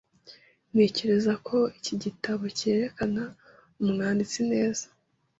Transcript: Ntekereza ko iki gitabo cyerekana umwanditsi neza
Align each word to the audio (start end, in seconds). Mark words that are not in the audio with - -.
Ntekereza 0.71 1.33
ko 1.47 1.57
iki 1.77 1.93
gitabo 2.03 2.43
cyerekana 2.57 3.23
umwanditsi 3.81 4.39
neza 4.51 4.85